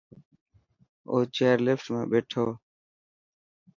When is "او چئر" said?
1.09-1.57